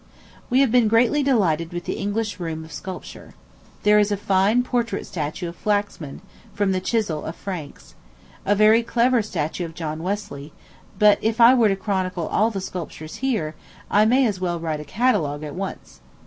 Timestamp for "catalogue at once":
14.85-16.01